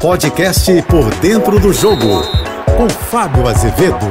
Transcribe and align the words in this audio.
Podcast 0.00 0.70
Por 0.82 1.12
Dentro 1.16 1.58
do 1.58 1.72
Jogo, 1.72 2.22
com 2.76 2.88
Fábio 2.88 3.48
Azevedo. 3.48 4.06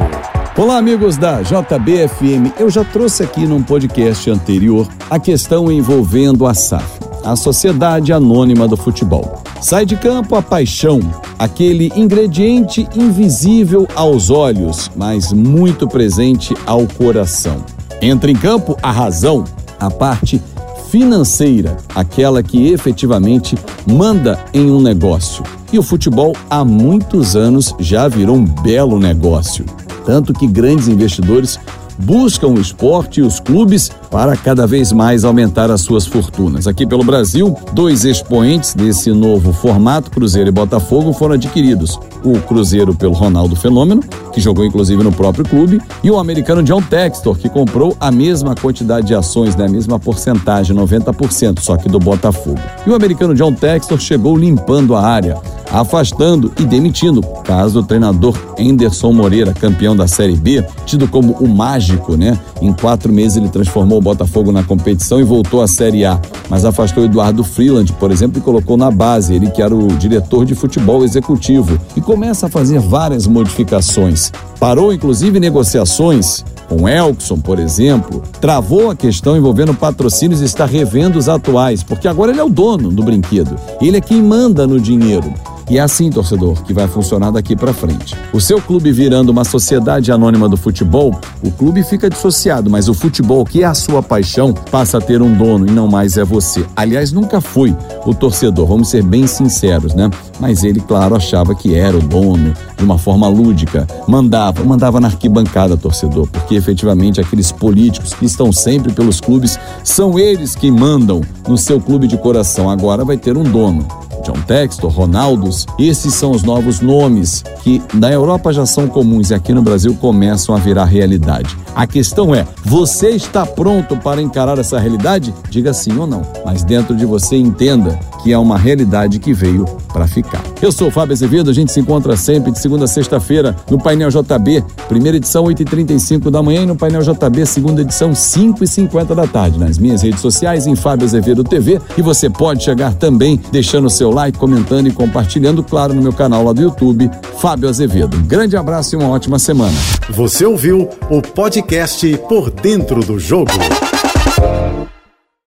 Olá, 0.58 0.78
amigos 0.78 1.16
da 1.16 1.42
JBFM. 1.42 2.52
Eu 2.60 2.70
já 2.70 2.84
trouxe 2.84 3.24
aqui 3.24 3.48
num 3.48 3.64
podcast 3.64 4.30
anterior 4.30 4.86
a 5.10 5.18
questão 5.18 5.72
envolvendo 5.72 6.46
a 6.46 6.54
SAF, 6.54 7.00
a 7.24 7.38
Sociedade 7.38 8.12
Anônima 8.12 8.68
do 8.68 8.76
Futebol. 8.76 9.42
Sai 9.62 9.86
de 9.86 9.96
campo 9.96 10.36
a 10.36 10.42
paixão, 10.42 11.00
aquele 11.40 11.90
ingrediente 11.96 12.86
invisível 12.94 13.88
aos 13.96 14.30
olhos, 14.30 14.92
mas 14.94 15.32
muito 15.32 15.88
presente 15.88 16.54
ao 16.66 16.86
coração. 16.86 17.64
Entra 18.02 18.30
em 18.30 18.36
campo 18.36 18.78
a 18.84 18.92
razão, 18.92 19.46
a 19.80 19.90
parte 19.90 20.42
financeira, 20.90 21.78
aquela 21.94 22.42
que 22.42 22.72
efetivamente 22.72 23.56
manda 23.86 24.40
em 24.54 24.72
um 24.72 24.82
negócio. 24.82 25.44
E 25.72 25.78
o 25.78 25.84
futebol 25.84 26.36
há 26.50 26.64
muitos 26.64 27.36
anos 27.36 27.76
já 27.80 28.08
virou 28.08 28.36
um 28.36 28.46
belo 28.46 29.00
negócio. 29.00 29.66
Tanto 30.06 30.34
que 30.34 30.48
grandes 30.48 30.88
investidores 30.88 31.60
buscam 31.98 32.48
o 32.48 32.60
esporte 32.60 33.20
e 33.20 33.24
os 33.24 33.40
clubes 33.40 33.90
para 34.10 34.36
cada 34.36 34.66
vez 34.66 34.92
mais 34.92 35.24
aumentar 35.24 35.72
as 35.72 35.82
suas 35.82 36.06
fortunas. 36.06 36.68
Aqui 36.68 36.86
pelo 36.86 37.04
Brasil, 37.04 37.56
dois 37.74 38.06
expoentes 38.06 38.74
desse 38.74 39.12
novo 39.12 39.52
formato, 39.52 40.12
Cruzeiro 40.12 40.50
e 40.50 40.52
Botafogo, 40.52 41.14
foram 41.14 41.36
adquiridos. 41.36 42.00
O 42.24 42.40
Cruzeiro 42.42 42.94
pelo 42.94 43.14
Ronaldo 43.14 43.56
Fenômeno, 43.56 44.02
que 44.32 44.42
jogou 44.42 44.66
inclusive 44.66 45.04
no 45.04 45.12
próprio 45.12 45.46
clube, 45.46 45.80
e 46.04 46.12
o 46.12 46.18
americano 46.18 46.64
John 46.64 46.82
Textor, 46.82 47.38
que 47.38 47.50
comprou 47.50 47.96
a 48.00 48.12
mesma 48.12 48.56
quantidade 48.56 49.08
de 49.08 49.16
ações, 49.16 49.56
né, 49.56 49.66
a 49.66 49.70
mesma 49.70 50.00
porcentagem, 50.00 50.76
90%, 50.76 51.60
só 51.60 51.78
que 51.78 51.90
do 51.90 52.00
Botafogo. 52.00 52.60
E 52.86 52.90
o 52.90 52.96
americano 52.96 53.34
John 53.34 53.54
Textor 53.54 54.00
chegou 54.00 54.36
limpando 54.36 54.96
a 54.96 55.02
área 55.02 55.38
afastando 55.72 56.52
e 56.60 56.66
demitindo, 56.66 57.22
caso 57.44 57.80
o 57.80 57.84
treinador 57.84 58.38
Anderson 58.60 59.12
Moreira, 59.12 59.54
campeão 59.54 59.96
da 59.96 60.08
Série 60.08 60.36
B, 60.36 60.64
tido 60.86 61.08
como 61.08 61.34
o 61.34 61.48
mágico, 61.48 62.16
né? 62.16 62.40
Em 62.62 62.74
quatro 62.74 63.12
meses 63.12 63.38
ele 63.38 63.50
transformou 63.50 63.98
o 63.98 64.02
Botafogo 64.02 64.52
na 64.52 64.64
competição 64.64 65.20
e 65.20 65.24
voltou 65.24 65.62
à 65.62 65.68
Série 65.68 66.06
A, 66.06 66.20
mas 66.50 66.66
afastou 66.66 67.04
Eduardo 67.04 67.44
Freeland, 67.44 67.92
por 67.94 68.12
exemplo, 68.12 68.40
e 68.40 68.42
colocou 68.42 68.78
na 68.78 68.90
base, 68.90 69.34
ele 69.34 69.50
que 69.50 69.62
era 69.62 69.76
o 69.76 69.88
diretor 69.88 70.46
de 70.46 70.56
futebol 70.56 71.04
executivo, 71.04 71.80
e 71.96 72.02
começa 72.02 72.48
a 72.48 72.50
fazer 72.50 72.80
várias 72.80 73.28
modificações. 73.28 74.32
Parou, 74.60 74.92
inclusive, 74.92 75.40
negociações 75.40 76.44
com 76.68 76.88
Elkson, 76.88 77.38
por 77.38 77.60
exemplo, 77.60 78.22
travou 78.42 78.92
a 78.92 78.96
questão 78.96 79.38
envolvendo 79.38 79.74
patrocínios 79.74 80.42
e 80.42 80.46
está 80.46 80.66
revendo 80.66 81.18
os 81.18 81.30
atuais, 81.30 81.82
porque 81.82 82.08
agora 82.08 82.32
ele 82.32 82.40
é 82.40 82.44
o 82.44 82.50
dono 82.50 82.90
do 82.90 83.04
brinquedo. 83.04 83.56
Ele 83.82 83.98
é 83.98 84.02
quem 84.02 84.22
manda 84.22 84.68
no 84.68 84.80
dinheiro. 84.80 85.34
E 85.70 85.78
é 85.78 85.82
assim, 85.82 86.10
torcedor, 86.10 86.64
que 86.64 86.74
vai 86.74 86.88
funcionar 86.88 87.32
daqui 87.32 87.56
para 87.56 87.74
frente. 87.74 88.16
O 88.32 88.40
seu 88.40 88.62
clube 88.62 88.92
virando 88.92 89.30
uma 89.30 89.44
sociedade 89.44 90.12
anônima 90.12 90.48
do 90.48 90.56
futebol, 90.56 91.20
o 91.44 91.52
clube 91.52 91.84
fica 91.84 92.10
dissociado, 92.10 92.70
mas 92.70 92.88
o 92.88 92.94
futebol, 92.94 93.44
que 93.44 93.64
é 93.64 93.66
a 93.66 93.74
sua 93.74 94.02
paixão, 94.02 94.54
passa 94.54 94.98
a 94.98 95.02
ter 95.02 95.22
um 95.22 95.34
dono 95.34 95.68
e 95.68 95.72
não 95.72 95.88
mais 95.88 96.18
é 96.18 96.24
você. 96.24 96.66
Aliás, 96.74 97.12
nunca 97.12 97.42
foi 97.42 97.76
o 98.06 98.14
torcedor, 98.14 98.66
vamos 98.66 98.90
ser 98.90 99.04
bem 99.04 99.28
sinceros, 99.28 99.94
né? 99.94 100.10
Mas 100.40 100.64
ele, 100.64 100.80
claro, 100.80 101.16
achava 101.16 101.54
que 101.54 101.76
era 101.76 101.98
o 101.98 102.02
dono 102.02 102.54
de 102.78 102.84
uma 102.84 102.98
forma 102.98 103.28
lúdica, 103.28 103.86
mandava, 104.08 104.64
mandava 104.64 105.02
na 105.02 105.10
arquibancada 105.10 105.76
torcedor, 105.76 106.28
porque 106.28 106.56
efetivamente 106.56 107.20
aqueles 107.20 107.52
políticos 107.52 108.14
que 108.14 108.26
estão 108.26 108.54
sempre 108.54 108.94
pelos 108.94 109.20
clubes 109.20 109.60
são 109.84 110.18
eles 110.18 110.56
que 110.56 110.72
mandam 110.72 111.22
no 111.48 111.58
seu 111.58 111.82
clube 111.82 112.08
de 112.08 112.18
coração. 112.18 112.70
Agora 112.70 113.04
vai 113.04 113.18
ter 113.18 113.36
um 113.36 113.44
dono. 113.44 114.07
John 114.24 114.42
Textor, 114.46 114.92
Ronaldos, 114.92 115.66
esses 115.80 116.14
são 116.14 116.32
os 116.32 116.44
novos 116.44 116.82
nomes 116.82 117.44
que 117.62 117.82
na 117.94 118.12
Europa 118.12 118.52
já 118.54 118.66
são 118.66 118.88
comuns 118.88 119.30
e 119.30 119.34
aqui 119.34 119.54
no 119.54 119.62
Brasil 119.62 119.96
começam 119.96 120.56
a 120.56 120.58
virar 120.58 120.86
realidade. 120.86 121.56
A 121.76 121.86
questão 121.86 122.34
é: 122.34 122.46
você 122.66 123.10
está 123.10 123.46
pronto 123.46 123.96
para 123.98 124.22
encarar 124.22 124.58
essa 124.58 124.80
realidade? 124.80 125.34
Diga 125.50 125.74
sim 125.74 125.98
ou 125.98 126.08
não, 126.08 126.22
mas 126.44 126.64
dentro 126.64 126.96
de 126.96 127.06
você 127.06 127.38
entenda 127.38 128.00
que 128.24 128.34
é 128.34 128.38
uma 128.38 128.58
realidade 128.58 129.20
que 129.20 129.34
veio 129.34 129.66
para 129.94 130.08
ficar. 130.08 130.44
Eu 130.62 130.72
sou 130.72 130.88
o 130.90 130.92
Fábio 130.92 131.14
Azevedo, 131.14 131.50
a 131.50 131.54
gente 131.54 131.72
se 131.72 131.80
encontra 131.80 132.16
sempre 132.18 132.52
de 132.52 132.60
segunda 132.60 132.86
a 132.86 132.88
sexta-feira 132.88 133.56
no 133.70 133.78
Painel 133.78 134.10
JB, 134.10 134.64
primeira 134.88 135.18
edição 135.18 135.44
8h35 135.46 136.30
da 136.30 136.44
manhã 136.44 136.64
e 136.64 136.66
no 136.66 136.76
Painel 136.76 137.02
JB, 137.02 137.46
segunda 137.46 137.82
edição 137.82 138.12
5h50 138.12 139.16
da 139.16 139.28
tarde, 139.28 139.60
nas 139.60 139.78
minhas 139.78 140.02
redes 140.02 140.20
sociais 140.20 140.68
em 140.68 140.76
Fábio 140.76 141.06
Azevedo 141.06 141.44
TV 141.44 141.80
e 141.98 142.02
você 142.02 142.30
pode 142.30 142.64
chegar 142.64 142.94
também 142.96 143.40
deixando 143.52 143.86
o 143.86 143.90
seu 144.08 144.12
like, 144.12 144.38
comentando 144.38 144.88
e 144.88 144.92
compartilhando, 144.92 145.64
claro, 145.64 145.94
no 145.94 146.02
meu 146.02 146.14
canal 146.14 146.44
lá 146.44 146.54
do 146.54 146.62
YouTube, 146.62 147.10
Fábio 147.40 147.68
Azevedo. 147.68 148.18
Um 148.18 148.24
grande 148.24 148.56
abraço 148.56 148.96
e 148.96 148.98
uma 148.98 149.10
ótima 149.10 149.38
semana. 149.38 149.76
Você 150.10 150.46
ouviu 150.46 150.90
o 151.10 151.22
podcast 151.22 152.18
Por 152.30 152.50
Dentro 152.50 153.02
do 153.02 153.20
Jogo. 153.20 153.52